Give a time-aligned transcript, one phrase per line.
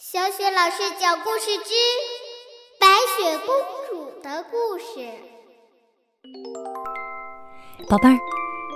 [0.00, 1.74] 小雪老师讲故事之
[2.78, 3.52] 白雪公
[3.90, 5.04] 主的故事。
[7.88, 8.16] 宝贝儿，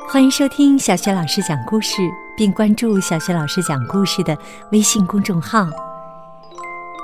[0.08, 2.02] 欢迎收听小雪老师讲故事，
[2.36, 4.36] 并关注小雪老师讲故事的
[4.72, 5.64] 微信公众号。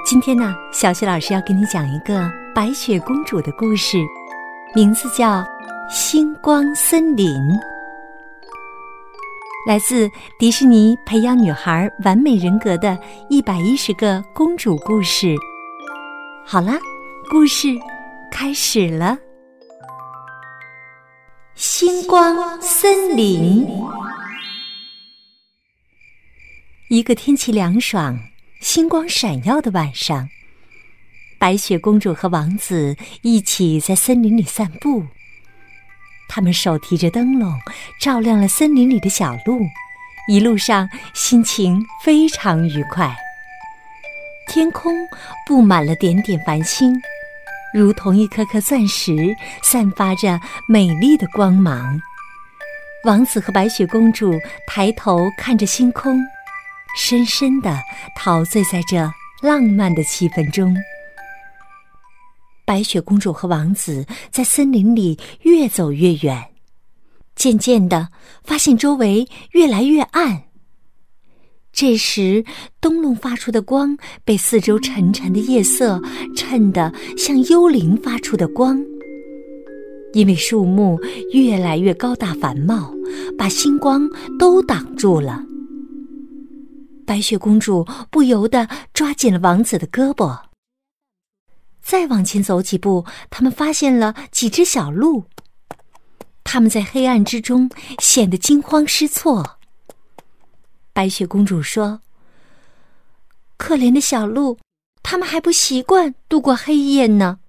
[0.05, 3.99] 今天呢，小雪老师要给你讲一个白雪公主的故事，
[4.75, 5.27] 名字叫
[5.89, 7.37] 《星光森林》。
[9.69, 12.99] 来自迪士尼培养女孩完美人格的
[13.29, 15.37] 一百一十个公主故事。
[16.47, 16.73] 好了，
[17.29, 17.69] 故事
[18.33, 19.19] 开始了。
[21.55, 23.69] 星光森林，
[26.89, 28.19] 一个天气凉爽、
[28.63, 30.31] 星光闪耀的晚上，
[31.39, 35.05] 白雪公主和王子一起在森林里散步。
[36.29, 37.59] 他们手提着灯笼，
[38.01, 39.61] 照亮了森林里的小路，
[40.29, 43.17] 一路上心情非常愉快。
[44.47, 44.95] 天空
[45.47, 46.95] 布满了点点繁星，
[47.75, 52.01] 如同一颗颗钻石，散发着美丽的光芒。
[53.05, 54.35] 王子和白雪公主
[54.67, 56.19] 抬头看着星空，
[56.97, 57.79] 深深的
[58.17, 60.77] 陶醉在这浪漫的气氛中。
[62.69, 66.51] 白雪公主和王子在森林里越走越远，
[67.35, 68.09] 渐渐的
[68.45, 70.43] 发现周围越来越暗。
[71.73, 72.45] 这时，
[72.79, 75.99] 灯笼发出的光被四周沉沉的夜色
[76.37, 78.85] 衬得像幽灵发出的光。
[80.13, 81.01] 因为树木
[81.33, 82.93] 越来越高大繁茂，
[83.39, 84.07] 把星光
[84.39, 85.43] 都挡住了。
[87.07, 90.48] 白雪公主不由得抓紧了王子的胳膊。
[91.89, 95.25] 再往前走几步，他们发现了几只小鹿。
[96.45, 99.59] 他们在黑暗之中显得惊慌失措。
[100.93, 102.03] 白雪公主说
[103.57, 104.59] ：“可怜的小鹿，
[105.03, 107.41] 他们还不习惯度过黑夜呢。”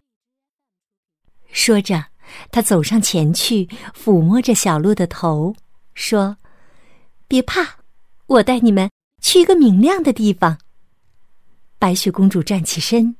[1.51, 2.05] 说着，
[2.49, 5.53] 她走上前去，抚摸着小鹿的头，
[5.95, 6.37] 说
[7.27, 7.79] ：“别怕，
[8.27, 8.89] 我带你们
[9.21, 10.57] 去一个明亮的地方。”
[11.77, 13.17] 白雪公主站起身。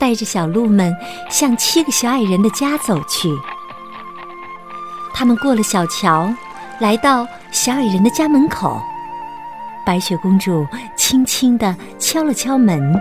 [0.00, 0.96] 带着小鹿们
[1.28, 3.28] 向七个小矮人的家走去。
[5.12, 6.32] 他们过了小桥，
[6.80, 8.80] 来到小矮人的家门口。
[9.84, 10.66] 白雪公主
[10.96, 12.98] 轻轻地敲了敲门。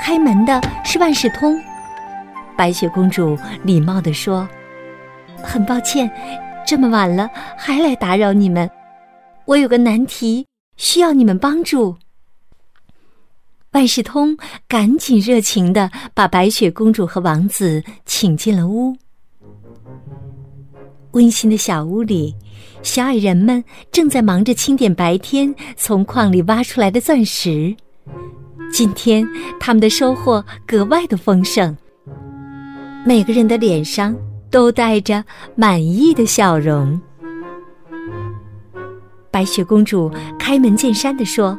[0.00, 1.58] 开门的是万事通。
[2.56, 4.48] 白雪公主礼貌地说
[5.42, 6.10] ：“很抱歉，
[6.66, 8.70] 这么晚了还来打扰你们。
[9.46, 10.46] 我有个难题，
[10.76, 11.96] 需要你们帮助。”
[13.76, 14.34] 万事通
[14.66, 18.96] 赶紧热情的把白雪公主和王子请进了屋。
[21.10, 22.34] 温馨的小屋里，
[22.82, 27.76] 小矮人们正在忙着清点白天从矿里挖出来的钻石。
[28.72, 29.28] 今天
[29.60, 31.76] 他们的收获格外的丰盛，
[33.04, 34.16] 每个人的脸上
[34.50, 35.22] 都带着
[35.54, 36.98] 满意的笑容。
[39.30, 41.54] 白雪公主开门见山的说。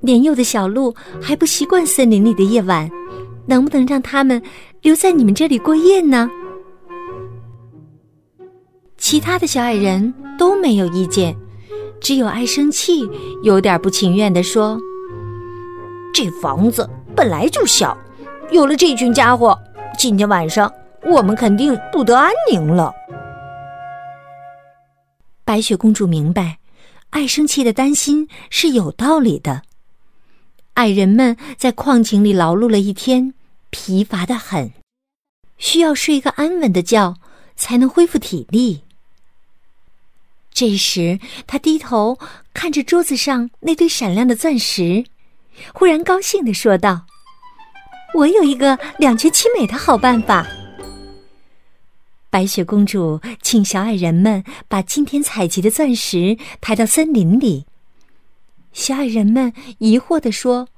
[0.00, 2.88] 年幼的小鹿还不习惯森林里的夜晚，
[3.46, 4.40] 能不能让他们
[4.82, 6.30] 留在你们这里过夜呢？
[8.96, 11.34] 其他的小矮人都没有意见，
[12.00, 13.08] 只有爱生气
[13.42, 14.78] 有点不情愿的说
[16.14, 17.96] ：“这房子本来就小，
[18.50, 19.58] 有了这群家伙，
[19.96, 20.70] 今天晚上
[21.04, 22.92] 我们肯定不得安宁了。”
[25.44, 26.58] 白雪公主明白，
[27.10, 29.62] 爱生气的担心是有道理的。
[30.78, 33.34] 矮人们在矿井里劳碌了一天，
[33.70, 34.70] 疲乏的很，
[35.58, 37.16] 需要睡一个安稳的觉，
[37.56, 38.82] 才能恢复体力。
[40.52, 41.18] 这时，
[41.48, 42.16] 他低头
[42.54, 45.04] 看着桌子上那堆闪亮的钻石，
[45.74, 47.06] 忽然高兴的说道
[48.14, 50.46] ：“我有一个两全其美的好办法。”
[52.30, 57.66] 白雪公主请小矮人们把今天采集的钻石抬到森林里。
[58.78, 60.68] 小矮人们疑惑地说：“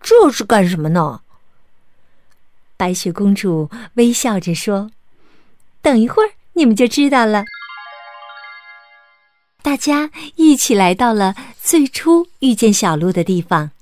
[0.00, 1.22] 这是干什么呢？”
[2.78, 4.92] 白雪公主微笑着说
[5.82, 7.44] ：“等一会儿你们就知道了。”
[9.60, 13.72] 大家一起来到了最初遇见小鹿的地方。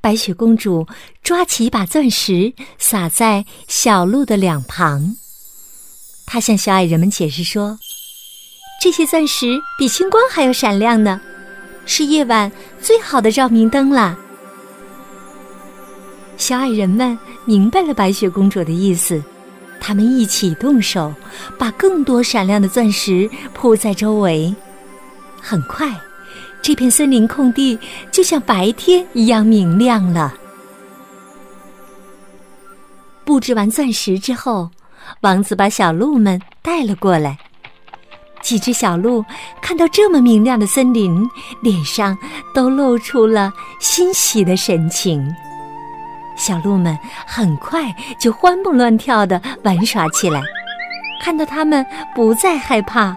[0.00, 0.88] 白雪公主
[1.22, 5.16] 抓起一把钻石，撒在小鹿的两旁。
[6.26, 7.78] 她向小矮人们解释说
[8.82, 11.20] ：“这些钻石比星光还要闪亮呢。”
[11.86, 12.50] 是夜晚
[12.80, 14.18] 最好的照明灯了。
[16.36, 19.22] 小矮人们明白了白雪公主的意思，
[19.80, 21.14] 他们一起动手，
[21.56, 24.54] 把更多闪亮的钻石铺在周围。
[25.40, 25.88] 很快，
[26.60, 27.78] 这片森林空地
[28.10, 30.34] 就像白天一样明亮了。
[33.24, 34.70] 布置完钻石之后，
[35.20, 37.38] 王子把小鹿们带了过来。
[38.46, 39.24] 几只小鹿
[39.60, 41.28] 看到这么明亮的森林，
[41.62, 42.16] 脸上
[42.54, 45.28] 都露出了欣喜的神情。
[46.36, 46.96] 小鹿们
[47.26, 50.40] 很快就欢蹦乱跳的玩耍起来。
[51.20, 51.84] 看到他们
[52.14, 53.16] 不再害怕，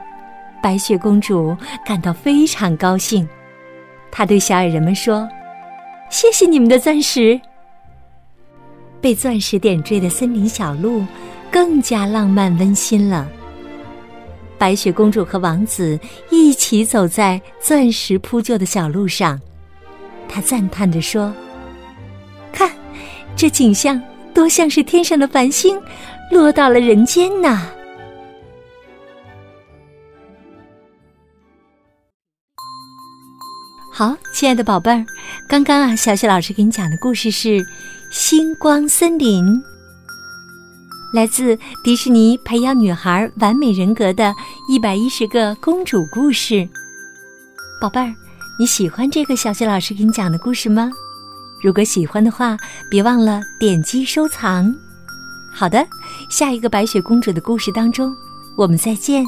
[0.63, 1.55] 白雪公主
[1.85, 3.29] 感到非常高兴。
[4.09, 5.29] 她对小矮人们说
[6.09, 7.39] ：“谢谢你们的钻石。”
[8.99, 11.05] 被钻石点缀的森林小路
[11.51, 13.29] 更加浪漫温馨了。
[14.59, 15.97] 白雪公主和王子
[16.29, 19.39] 一起走在钻石铺就的小路上，
[20.27, 21.33] 她赞叹着说
[22.51, 22.69] ：“看，
[23.35, 23.99] 这景象
[24.33, 25.81] 多像是天上的繁星
[26.29, 27.67] 落到了人间呐！”
[33.91, 35.05] 好，亲爱的宝贝儿，
[35.47, 37.65] 刚刚啊，小雪老师给你讲的故事是。
[38.11, 39.45] 星光森林，
[41.11, 44.33] 来自迪士尼培养女孩完美人格的
[44.67, 46.67] 一百一十个公主故事。
[47.81, 48.13] 宝贝儿，
[48.59, 50.91] 你喜欢这个小雪老师给你讲的故事吗？
[51.61, 52.55] 如果喜欢的话，
[52.89, 54.73] 别忘了点击收藏。
[55.51, 55.85] 好的，
[56.29, 58.15] 下一个白雪公主的故事当中，
[58.55, 59.25] 我们再见。